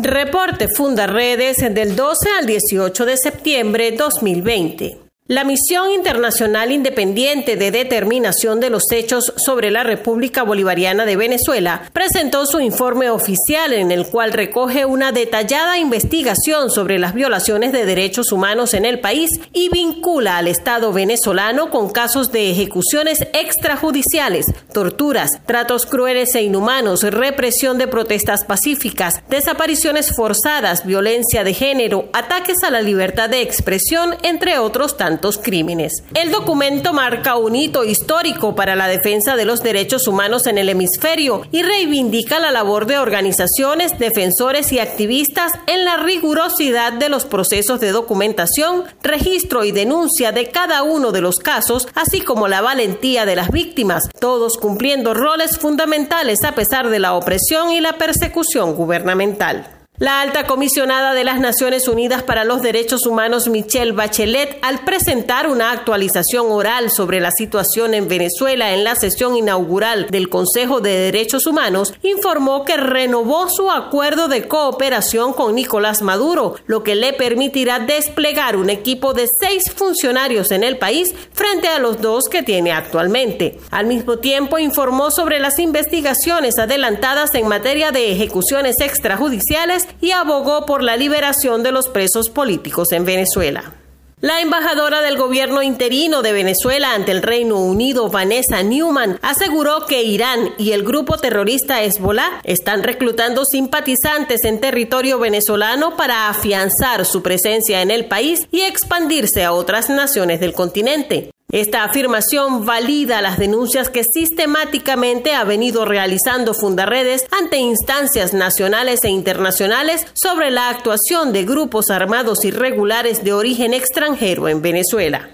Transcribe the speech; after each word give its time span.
Reporte 0.00 0.68
Funda 0.68 1.08
Redes 1.08 1.56
del 1.74 1.96
12 1.96 2.28
al 2.38 2.46
18 2.46 3.04
de 3.04 3.16
septiembre 3.16 3.90
2020. 3.90 5.07
La 5.30 5.44
Misión 5.44 5.90
Internacional 5.90 6.72
Independiente 6.72 7.56
de 7.56 7.70
Determinación 7.70 8.60
de 8.60 8.70
los 8.70 8.90
Hechos 8.90 9.34
sobre 9.36 9.70
la 9.70 9.82
República 9.82 10.42
Bolivariana 10.42 11.04
de 11.04 11.16
Venezuela 11.16 11.82
presentó 11.92 12.46
su 12.46 12.60
informe 12.60 13.10
oficial 13.10 13.74
en 13.74 13.90
el 13.90 14.06
cual 14.06 14.32
recoge 14.32 14.86
una 14.86 15.12
detallada 15.12 15.76
investigación 15.76 16.70
sobre 16.70 16.98
las 16.98 17.12
violaciones 17.12 17.72
de 17.72 17.84
derechos 17.84 18.32
humanos 18.32 18.72
en 18.72 18.86
el 18.86 19.00
país 19.00 19.28
y 19.52 19.68
vincula 19.68 20.38
al 20.38 20.48
Estado 20.48 20.94
venezolano 20.94 21.68
con 21.68 21.90
casos 21.90 22.32
de 22.32 22.50
ejecuciones 22.50 23.20
extrajudiciales, 23.34 24.46
torturas, 24.72 25.32
tratos 25.44 25.84
crueles 25.84 26.34
e 26.36 26.40
inhumanos, 26.40 27.02
represión 27.02 27.76
de 27.76 27.86
protestas 27.86 28.46
pacíficas, 28.46 29.16
desapariciones 29.28 30.16
forzadas, 30.16 30.86
violencia 30.86 31.44
de 31.44 31.52
género, 31.52 32.08
ataques 32.14 32.62
a 32.64 32.70
la 32.70 32.80
libertad 32.80 33.28
de 33.28 33.42
expresión, 33.42 34.16
entre 34.22 34.58
otros 34.58 34.96
tantos 34.96 35.17
crímenes. 35.38 36.02
El 36.14 36.30
documento 36.30 36.92
marca 36.92 37.36
un 37.36 37.56
hito 37.56 37.84
histórico 37.84 38.54
para 38.54 38.76
la 38.76 38.88
defensa 38.88 39.36
de 39.36 39.44
los 39.44 39.62
derechos 39.62 40.06
humanos 40.06 40.46
en 40.46 40.58
el 40.58 40.68
hemisferio 40.68 41.42
y 41.50 41.62
reivindica 41.62 42.38
la 42.38 42.50
labor 42.50 42.86
de 42.86 42.98
organizaciones, 42.98 43.98
defensores 43.98 44.72
y 44.72 44.78
activistas 44.78 45.52
en 45.66 45.84
la 45.84 45.96
rigurosidad 45.96 46.92
de 46.92 47.08
los 47.08 47.24
procesos 47.24 47.80
de 47.80 47.92
documentación, 47.92 48.84
registro 49.02 49.64
y 49.64 49.72
denuncia 49.72 50.32
de 50.32 50.50
cada 50.50 50.82
uno 50.82 51.12
de 51.12 51.20
los 51.20 51.38
casos, 51.38 51.88
así 51.94 52.20
como 52.20 52.48
la 52.48 52.60
valentía 52.60 53.26
de 53.26 53.36
las 53.36 53.50
víctimas, 53.50 54.04
todos 54.20 54.56
cumpliendo 54.56 55.14
roles 55.14 55.58
fundamentales 55.58 56.44
a 56.44 56.54
pesar 56.54 56.88
de 56.88 56.98
la 56.98 57.14
opresión 57.14 57.70
y 57.70 57.80
la 57.80 57.98
persecución 57.98 58.74
gubernamental. 58.74 59.77
La 60.00 60.20
alta 60.20 60.46
comisionada 60.46 61.12
de 61.12 61.24
las 61.24 61.40
Naciones 61.40 61.88
Unidas 61.88 62.22
para 62.22 62.44
los 62.44 62.62
Derechos 62.62 63.04
Humanos, 63.04 63.48
Michelle 63.48 63.90
Bachelet, 63.90 64.56
al 64.62 64.84
presentar 64.84 65.48
una 65.48 65.72
actualización 65.72 66.52
oral 66.52 66.92
sobre 66.92 67.18
la 67.18 67.32
situación 67.32 67.94
en 67.94 68.06
Venezuela 68.06 68.72
en 68.74 68.84
la 68.84 68.94
sesión 68.94 69.34
inaugural 69.34 70.06
del 70.08 70.28
Consejo 70.28 70.80
de 70.80 70.96
Derechos 70.96 71.48
Humanos, 71.48 71.94
informó 72.04 72.64
que 72.64 72.76
renovó 72.76 73.50
su 73.50 73.72
acuerdo 73.72 74.28
de 74.28 74.46
cooperación 74.46 75.32
con 75.32 75.56
Nicolás 75.56 76.00
Maduro, 76.00 76.54
lo 76.66 76.84
que 76.84 76.94
le 76.94 77.12
permitirá 77.12 77.80
desplegar 77.80 78.54
un 78.54 78.70
equipo 78.70 79.14
de 79.14 79.26
seis 79.40 79.64
funcionarios 79.74 80.52
en 80.52 80.62
el 80.62 80.78
país 80.78 81.12
frente 81.32 81.66
a 81.66 81.80
los 81.80 82.00
dos 82.00 82.28
que 82.28 82.44
tiene 82.44 82.70
actualmente. 82.70 83.58
Al 83.72 83.86
mismo 83.86 84.20
tiempo, 84.20 84.60
informó 84.60 85.10
sobre 85.10 85.40
las 85.40 85.58
investigaciones 85.58 86.56
adelantadas 86.56 87.34
en 87.34 87.48
materia 87.48 87.90
de 87.90 88.12
ejecuciones 88.12 88.76
extrajudiciales 88.80 89.87
y 90.00 90.12
abogó 90.12 90.66
por 90.66 90.82
la 90.82 90.96
liberación 90.96 91.62
de 91.62 91.72
los 91.72 91.88
presos 91.88 92.30
políticos 92.30 92.92
en 92.92 93.04
Venezuela. 93.04 93.74
La 94.20 94.40
embajadora 94.40 95.00
del 95.00 95.16
gobierno 95.16 95.62
interino 95.62 96.22
de 96.22 96.32
Venezuela 96.32 96.92
ante 96.94 97.12
el 97.12 97.22
Reino 97.22 97.60
Unido, 97.60 98.08
Vanessa 98.08 98.64
Newman, 98.64 99.16
aseguró 99.22 99.86
que 99.86 100.02
Irán 100.02 100.54
y 100.58 100.72
el 100.72 100.82
grupo 100.82 101.18
terrorista 101.18 101.84
Hezbollah 101.84 102.40
están 102.42 102.82
reclutando 102.82 103.44
simpatizantes 103.44 104.42
en 104.42 104.60
territorio 104.60 105.20
venezolano 105.20 105.96
para 105.96 106.28
afianzar 106.28 107.04
su 107.04 107.22
presencia 107.22 107.80
en 107.80 107.92
el 107.92 108.06
país 108.06 108.48
y 108.50 108.62
expandirse 108.62 109.44
a 109.44 109.52
otras 109.52 109.88
naciones 109.88 110.40
del 110.40 110.52
continente. 110.52 111.30
Esta 111.50 111.84
afirmación 111.84 112.66
valida 112.66 113.22
las 113.22 113.38
denuncias 113.38 113.88
que 113.88 114.04
sistemáticamente 114.04 115.32
ha 115.32 115.44
venido 115.44 115.86
realizando 115.86 116.52
Fundaredes 116.52 117.26
ante 117.30 117.56
instancias 117.56 118.34
nacionales 118.34 119.02
e 119.04 119.08
internacionales 119.08 120.06
sobre 120.12 120.50
la 120.50 120.68
actuación 120.68 121.32
de 121.32 121.46
grupos 121.46 121.88
armados 121.88 122.44
irregulares 122.44 123.24
de 123.24 123.32
origen 123.32 123.72
extranjero 123.72 124.50
en 124.50 124.60
Venezuela. 124.60 125.30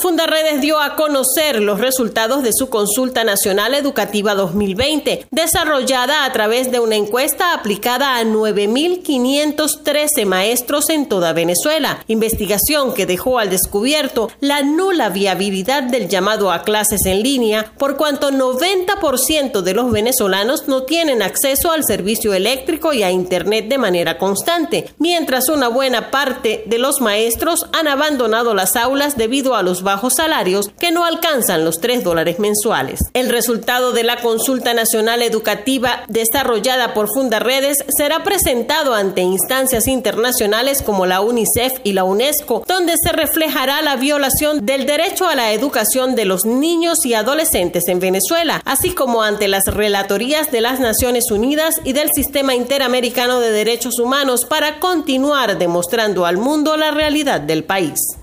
Fundaredes 0.00 0.60
dio 0.60 0.80
a 0.80 0.94
conocer 0.94 1.60
los 1.60 1.80
resultados 1.80 2.44
de 2.44 2.52
su 2.52 2.68
consulta 2.68 3.24
nacional 3.24 3.74
educativa 3.74 4.36
2020, 4.36 5.26
desarrollada 5.32 6.24
a 6.24 6.32
través 6.32 6.70
de 6.70 6.78
una 6.78 6.94
encuesta 6.94 7.52
aplicada 7.52 8.16
a 8.16 8.22
9.513 8.22 10.24
maestros 10.24 10.88
en 10.90 11.08
toda 11.08 11.32
Venezuela, 11.32 12.04
investigación 12.06 12.94
que 12.94 13.06
dejó 13.06 13.40
al 13.40 13.50
descubierto 13.50 14.30
la 14.38 14.62
nula 14.62 15.08
viabilidad 15.08 15.82
del 15.82 16.08
llamado 16.08 16.52
a 16.52 16.62
clases 16.62 17.04
en 17.04 17.24
línea, 17.24 17.72
por 17.76 17.96
cuanto 17.96 18.30
90% 18.30 19.62
de 19.62 19.74
los 19.74 19.90
venezolanos 19.90 20.68
no 20.68 20.84
tienen 20.84 21.22
acceso 21.22 21.72
al 21.72 21.84
servicio 21.84 22.34
eléctrico 22.34 22.92
y 22.92 23.02
a 23.02 23.10
Internet 23.10 23.66
de 23.66 23.78
manera 23.78 24.16
constante, 24.16 24.92
mientras 24.98 25.48
una 25.48 25.66
buena 25.66 26.12
parte 26.12 26.62
de 26.66 26.78
los 26.78 27.00
maestros 27.00 27.66
han 27.72 27.88
abandonado 27.88 28.54
las 28.54 28.76
aulas 28.76 29.16
debido 29.16 29.56
a 29.56 29.64
los 29.64 29.82
bajos 29.88 30.16
salarios 30.16 30.70
que 30.78 30.90
no 30.90 31.06
alcanzan 31.06 31.64
los 31.64 31.80
3 31.80 32.04
dólares 32.04 32.38
mensuales. 32.38 33.00
El 33.14 33.30
resultado 33.30 33.92
de 33.92 34.02
la 34.02 34.20
consulta 34.20 34.74
nacional 34.74 35.22
educativa 35.22 36.04
desarrollada 36.08 36.92
por 36.92 37.08
Fundaredes 37.08 37.78
será 37.96 38.22
presentado 38.22 38.92
ante 38.92 39.22
instancias 39.22 39.88
internacionales 39.88 40.82
como 40.82 41.06
la 41.06 41.22
UNICEF 41.22 41.72
y 41.84 41.94
la 41.94 42.04
UNESCO, 42.04 42.64
donde 42.68 42.96
se 43.02 43.12
reflejará 43.12 43.80
la 43.80 43.96
violación 43.96 44.66
del 44.66 44.84
derecho 44.84 45.26
a 45.26 45.34
la 45.34 45.52
educación 45.52 46.14
de 46.14 46.26
los 46.26 46.44
niños 46.44 47.06
y 47.06 47.14
adolescentes 47.14 47.88
en 47.88 47.98
Venezuela, 47.98 48.60
así 48.66 48.90
como 48.90 49.22
ante 49.22 49.48
las 49.48 49.64
relatorías 49.64 50.50
de 50.50 50.60
las 50.60 50.80
Naciones 50.80 51.30
Unidas 51.30 51.76
y 51.84 51.94
del 51.94 52.10
Sistema 52.14 52.54
Interamericano 52.54 53.40
de 53.40 53.52
Derechos 53.52 53.98
Humanos 53.98 54.44
para 54.44 54.80
continuar 54.80 55.56
demostrando 55.56 56.26
al 56.26 56.36
mundo 56.36 56.76
la 56.76 56.90
realidad 56.90 57.40
del 57.40 57.64
país. 57.64 58.18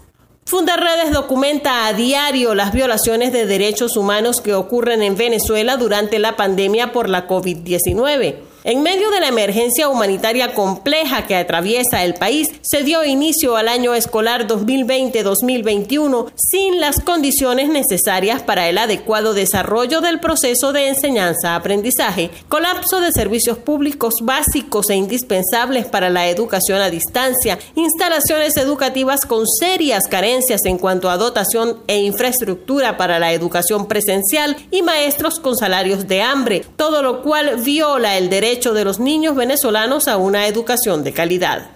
Fundaredes 0.48 1.12
documenta 1.12 1.88
a 1.88 1.94
diario 1.94 2.54
las 2.54 2.72
violaciones 2.72 3.34
de 3.34 3.48
derechos 3.48 3.98
humanos 3.98 4.42
que 4.42 4.54
ocurren 4.54 5.02
en 5.02 5.18
Venezuela 5.18 5.76
durante 5.76 6.20
la 6.20 6.36
pandemia 6.36 6.92
por 6.92 7.10
la 7.10 7.28
COVID-19. 7.28 8.36
En 8.68 8.82
medio 8.82 9.12
de 9.12 9.20
la 9.20 9.28
emergencia 9.28 9.90
humanitaria 9.90 10.56
compleja 10.56 11.28
que 11.28 11.36
atraviesa 11.36 12.04
el 12.04 12.16
país, 12.16 12.50
se 12.64 12.82
dio 12.82 13.04
inicio 13.04 13.58
al 13.58 13.68
año 13.68 13.94
escolar 13.94 14.48
2020-2021 14.48 16.32
sin 16.36 16.82
las 16.82 17.00
condiciones 17.00 17.70
necesarias 17.70 18.42
para 18.42 18.68
el 18.68 18.80
adecuado 18.80 19.36
desarrollo 19.36 20.02
del 20.02 20.20
proceso 20.20 20.74
de 20.74 20.88
enseñanza-aprendizaje, 20.88 22.32
colapso 22.50 23.02
de 23.02 23.12
servicios 23.12 23.60
públicos 23.60 24.16
básicos 24.24 24.90
e 24.90 24.96
indispensables 24.96 25.86
para 25.86 26.10
la 26.10 26.28
educación 26.28 26.82
a 26.82 26.90
distancia, 26.90 27.60
instalaciones 27.76 28.58
educativas 28.58 29.28
con 29.28 29.46
serias 29.46 30.08
carencias 30.10 30.66
en 30.66 30.80
cuanto 30.80 31.12
a 31.12 31.18
dotación 31.18 31.78
e 31.86 32.00
infraestructura 32.00 32.98
para 32.98 33.20
la 33.20 33.32
educación 33.32 33.88
presencial 33.88 34.58
y 34.72 34.82
maestros 34.82 35.40
con 35.40 35.56
salarios 35.56 36.08
de 36.08 36.24
hambre, 36.24 36.66
todo 36.78 37.04
lo 37.04 37.22
cual 37.22 37.58
viola 37.58 38.18
el 38.18 38.28
derecho 38.32 38.55
de 38.56 38.86
los 38.86 39.00
niños 39.00 39.36
venezolanos 39.36 40.08
a 40.08 40.18
una 40.18 40.48
educación 40.48 41.04
de 41.04 41.14
calidad. 41.14 41.70